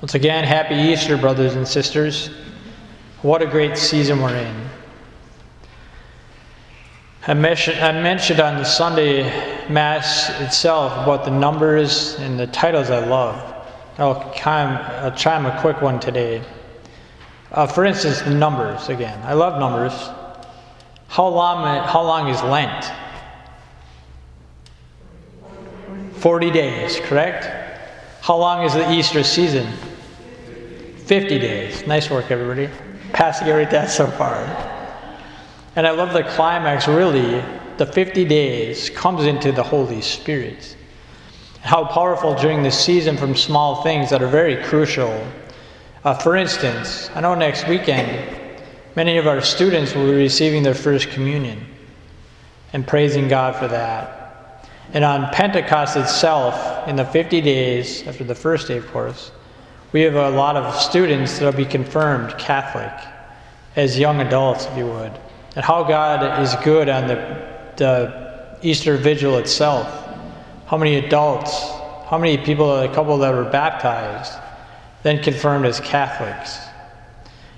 Once 0.00 0.14
again, 0.14 0.44
happy 0.44 0.76
Easter, 0.76 1.16
brothers 1.16 1.56
and 1.56 1.66
sisters. 1.66 2.30
What 3.22 3.42
a 3.42 3.46
great 3.46 3.76
season 3.76 4.22
we're 4.22 4.36
in. 4.36 4.68
I 7.26 7.34
mentioned, 7.34 7.80
on 8.40 8.58
the 8.58 8.64
Sunday 8.64 9.24
Mass 9.68 10.30
itself 10.40 10.92
about 11.02 11.24
the 11.24 11.32
numbers 11.32 12.14
and 12.20 12.38
the 12.38 12.46
titles 12.46 12.90
I 12.90 13.04
love. 13.04 13.56
I'll, 13.98 14.14
I'll 14.46 15.16
try 15.16 15.42
them 15.42 15.46
a 15.46 15.60
quick 15.60 15.82
one 15.82 15.98
today. 15.98 16.44
Uh, 17.50 17.66
for 17.66 17.84
instance, 17.84 18.20
the 18.20 18.30
numbers 18.30 18.88
again. 18.88 19.20
I 19.26 19.32
love 19.32 19.58
numbers. 19.58 19.92
How 21.08 21.26
long, 21.26 21.86
how 21.88 22.02
long 22.02 22.28
is 22.28 22.40
Lent? 22.44 22.92
40 26.18 26.50
days, 26.52 27.00
correct? 27.00 27.46
How 28.20 28.36
long 28.36 28.64
is 28.64 28.74
the 28.74 28.92
Easter 28.92 29.24
season? 29.24 29.66
50 31.08 31.38
days. 31.38 31.86
Nice 31.86 32.10
work, 32.10 32.30
everybody. 32.30 32.68
Passing 33.14 33.48
every 33.48 33.64
test 33.64 33.96
so 33.96 34.06
far. 34.08 34.44
And 35.74 35.86
I 35.86 35.90
love 35.90 36.12
the 36.12 36.22
climax, 36.22 36.86
really. 36.86 37.42
The 37.78 37.86
50 37.86 38.26
days 38.26 38.90
comes 38.90 39.24
into 39.24 39.50
the 39.50 39.62
Holy 39.62 40.02
Spirit. 40.02 40.76
How 41.62 41.86
powerful 41.86 42.34
during 42.34 42.62
this 42.62 42.78
season 42.78 43.16
from 43.16 43.34
small 43.34 43.82
things 43.82 44.10
that 44.10 44.22
are 44.22 44.28
very 44.28 44.62
crucial. 44.64 45.26
Uh, 46.04 46.12
for 46.12 46.36
instance, 46.36 47.08
I 47.14 47.22
know 47.22 47.34
next 47.34 47.66
weekend 47.66 48.38
many 48.94 49.16
of 49.16 49.26
our 49.26 49.40
students 49.40 49.94
will 49.94 50.04
be 50.04 50.12
receiving 50.12 50.62
their 50.62 50.74
first 50.74 51.08
communion 51.08 51.64
and 52.74 52.86
praising 52.86 53.28
God 53.28 53.56
for 53.56 53.68
that. 53.68 54.68
And 54.92 55.06
on 55.06 55.32
Pentecost 55.32 55.96
itself, 55.96 56.86
in 56.86 56.96
the 56.96 57.06
50 57.06 57.40
days 57.40 58.06
after 58.06 58.24
the 58.24 58.34
first 58.34 58.68
day, 58.68 58.76
of 58.76 58.86
course, 58.88 59.30
we 59.92 60.02
have 60.02 60.14
a 60.14 60.30
lot 60.30 60.56
of 60.56 60.74
students 60.74 61.38
that 61.38 61.44
will 61.46 61.52
be 61.52 61.64
confirmed 61.64 62.36
Catholic 62.38 62.92
as 63.76 63.98
young 63.98 64.20
adults, 64.20 64.66
if 64.66 64.76
you 64.76 64.86
would. 64.86 65.12
And 65.56 65.64
how 65.64 65.82
God 65.84 66.42
is 66.42 66.54
good 66.64 66.88
on 66.88 67.08
the, 67.08 67.14
the 67.76 68.58
Easter 68.62 68.96
Vigil 68.96 69.38
itself. 69.38 69.86
How 70.66 70.76
many 70.76 70.96
adults, 70.96 71.52
how 72.06 72.18
many 72.18 72.36
people, 72.36 72.80
a 72.80 72.92
couple 72.94 73.16
that 73.18 73.32
were 73.32 73.48
baptized, 73.50 74.32
then 75.02 75.22
confirmed 75.22 75.64
as 75.64 75.80
Catholics. 75.80 76.58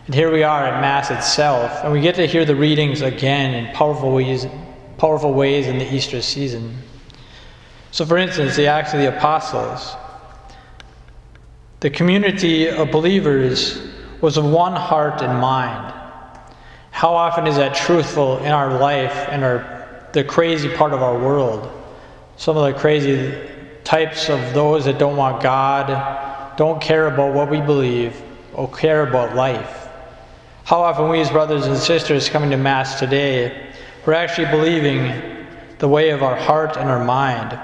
And 0.06 0.14
here 0.14 0.32
we 0.32 0.42
are 0.42 0.66
at 0.66 0.80
Mass 0.80 1.10
itself, 1.10 1.70
and 1.82 1.92
we 1.92 2.00
get 2.00 2.14
to 2.16 2.26
hear 2.26 2.44
the 2.44 2.54
readings 2.54 3.00
again 3.00 3.54
in 3.54 3.74
powerful 3.74 4.12
ways, 4.12 4.46
powerful 4.98 5.32
ways 5.32 5.66
in 5.66 5.78
the 5.78 5.94
Easter 5.94 6.22
season. 6.22 6.76
So, 7.92 8.04
for 8.04 8.18
instance, 8.18 8.56
the 8.56 8.66
Acts 8.66 8.92
of 8.92 9.00
the 9.00 9.16
Apostles. 9.16 9.96
The 11.80 11.88
community 11.88 12.68
of 12.68 12.90
believers 12.90 13.80
was 14.20 14.36
of 14.36 14.44
one 14.44 14.76
heart 14.76 15.22
and 15.22 15.40
mind. 15.40 15.94
How 16.90 17.14
often 17.14 17.46
is 17.46 17.56
that 17.56 17.74
truthful 17.74 18.36
in 18.40 18.52
our 18.52 18.78
life 18.78 19.14
and 19.30 19.42
our, 19.42 20.08
the 20.12 20.22
crazy 20.22 20.68
part 20.68 20.92
of 20.92 21.02
our 21.02 21.18
world? 21.18 21.72
Some 22.36 22.58
of 22.58 22.70
the 22.70 22.78
crazy 22.78 23.34
types 23.82 24.28
of 24.28 24.52
those 24.52 24.84
that 24.84 24.98
don't 24.98 25.16
want 25.16 25.42
God, 25.42 26.54
don't 26.58 26.82
care 26.82 27.06
about 27.06 27.32
what 27.32 27.50
we 27.50 27.62
believe, 27.62 28.14
or 28.52 28.70
care 28.70 29.06
about 29.06 29.34
life. 29.34 29.88
How 30.64 30.82
often 30.82 31.08
we 31.08 31.20
as 31.20 31.30
brothers 31.30 31.66
and 31.66 31.78
sisters 31.78 32.28
coming 32.28 32.50
to 32.50 32.58
Mass 32.58 32.98
today, 32.98 33.72
we're 34.04 34.12
actually 34.12 34.50
believing 34.50 35.46
the 35.78 35.88
way 35.88 36.10
of 36.10 36.22
our 36.22 36.36
heart 36.36 36.76
and 36.76 36.90
our 36.90 37.02
mind. 37.02 37.58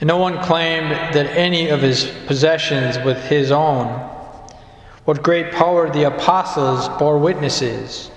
And 0.00 0.08
no 0.08 0.16
one 0.16 0.42
claimed 0.42 0.90
that 0.90 1.26
any 1.36 1.68
of 1.68 1.82
his 1.82 2.06
possessions 2.26 2.98
with 3.04 3.22
his 3.24 3.50
own. 3.50 3.86
What 5.04 5.22
great 5.22 5.52
power 5.52 5.90
the 5.90 6.04
apostles 6.04 6.88
bore 6.98 7.18
witnesses 7.18 8.10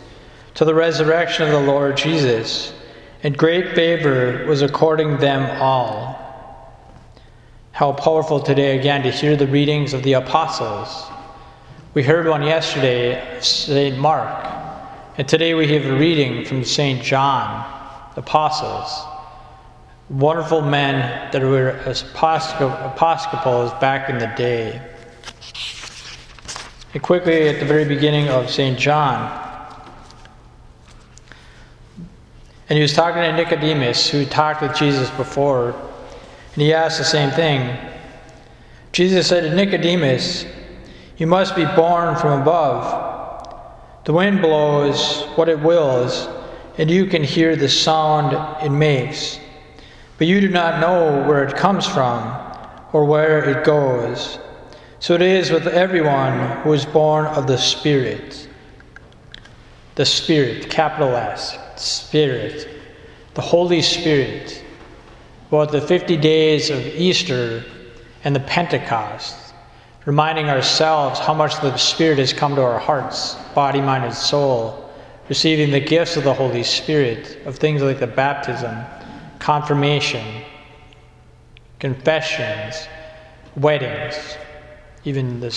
to 0.55 0.63
the 0.63 0.73
resurrection 0.73 1.44
of 1.44 1.51
the 1.51 1.59
Lord 1.59 1.97
Jesus, 1.97 2.73
and 3.23 3.38
great 3.38 3.75
favor 3.75 4.45
was 4.47 4.61
according 4.61 5.17
them 5.17 5.61
all. 5.61 6.19
How 7.73 7.91
powerful 7.91 8.39
today 8.39 8.77
again 8.77 9.03
to 9.03 9.11
hear 9.11 9.35
the 9.35 9.47
readings 9.47 9.94
of 9.94 10.03
the 10.03 10.13
apostles. 10.13 11.11
We 11.95 12.03
heard 12.03 12.27
one 12.27 12.44
yesterday, 12.44 13.39
St. 13.41 13.97
Mark, 13.97 14.45
and 15.17 15.27
today 15.27 15.53
we 15.53 15.67
have 15.73 15.85
a 15.85 15.97
reading 15.97 16.45
from 16.45 16.63
St. 16.63 17.03
John, 17.03 17.65
the 18.15 18.21
apostles 18.21 19.12
wonderful 20.09 20.61
men 20.61 21.31
that 21.31 21.41
were 21.41 21.71
as 21.85 22.03
Episcopals 22.03 23.71
back 23.79 24.09
in 24.09 24.17
the 24.17 24.31
day. 24.35 24.81
And 26.93 27.01
quickly, 27.01 27.47
at 27.47 27.59
the 27.59 27.65
very 27.65 27.85
beginning 27.85 28.29
of 28.29 28.49
St. 28.49 28.77
John, 28.77 29.39
and 32.69 32.77
he 32.77 32.81
was 32.81 32.93
talking 32.93 33.21
to 33.21 33.33
Nicodemus, 33.33 34.09
who 34.09 34.25
talked 34.25 34.61
with 34.61 34.75
Jesus 34.75 35.09
before, 35.11 35.71
and 35.71 36.61
he 36.61 36.73
asked 36.73 36.97
the 36.97 37.03
same 37.03 37.31
thing. 37.31 37.77
Jesus 38.91 39.27
said 39.27 39.41
to 39.41 39.55
Nicodemus, 39.55 40.45
You 41.17 41.27
must 41.27 41.55
be 41.55 41.65
born 41.65 42.15
from 42.15 42.41
above. 42.41 43.01
The 44.05 44.13
wind 44.13 44.41
blows 44.41 45.23
what 45.35 45.49
it 45.49 45.59
wills, 45.59 46.27
and 46.77 46.91
you 46.91 47.05
can 47.05 47.23
hear 47.23 47.55
the 47.55 47.69
sound 47.69 48.33
it 48.63 48.69
makes 48.69 49.39
but 50.23 50.29
you 50.29 50.39
do 50.39 50.47
not 50.47 50.79
know 50.79 51.28
where 51.28 51.44
it 51.44 51.53
comes 51.57 51.85
from 51.85 52.23
or 52.94 53.03
where 53.03 53.44
it 53.44 53.66
goes. 53.66 54.39
So 55.00 55.16
it 55.16 55.22
is 55.22 55.51
with 55.51 55.67
everyone 55.67 56.61
who 56.61 56.72
is 56.72 56.85
born 56.85 57.25
of 57.25 57.45
the 57.45 57.57
Spirit. 57.57 58.47
The 59.95 60.06
Spirit, 60.06 60.69
capital 60.69 61.09
S, 61.09 61.59
Spirit, 61.75 62.69
the 63.33 63.41
Holy 63.41 63.81
Spirit. 63.81 64.63
About 65.50 65.73
the 65.73 65.81
50 65.81 66.16
days 66.16 66.69
of 66.69 66.79
Easter 66.79 67.66
and 68.23 68.33
the 68.33 68.39
Pentecost, 68.39 69.53
reminding 70.06 70.47
ourselves 70.47 71.19
how 71.19 71.33
much 71.33 71.59
the 71.59 71.75
Spirit 71.75 72.19
has 72.19 72.31
come 72.31 72.56
to 72.56 72.62
our 72.62 72.79
hearts, 72.79 73.35
body, 73.53 73.81
mind, 73.81 74.06
and 74.06 74.13
soul, 74.13 74.89
receiving 75.28 75.69
the 75.69 75.81
gifts 75.81 76.16
of 76.16 76.23
the 76.23 76.33
Holy 76.33 76.63
Spirit, 76.63 77.39
of 77.45 77.57
things 77.57 77.81
like 77.81 78.00
the 78.00 78.07
baptism 78.07 78.73
confirmation, 79.43 80.41
confessions, 81.77 82.87
weddings, 83.57 84.15
even 85.03 85.41
the 85.41 85.51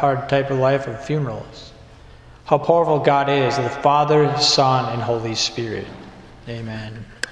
hard 0.00 0.28
type 0.28 0.50
of 0.50 0.58
life 0.58 0.88
of 0.88 1.04
funerals. 1.04 1.72
How 2.46 2.58
powerful 2.58 2.98
God 2.98 3.28
is, 3.28 3.56
the 3.56 3.68
Father, 3.68 4.36
Son, 4.38 4.92
and 4.92 5.00
Holy 5.00 5.36
Spirit. 5.36 5.86
Amen. 6.48 7.04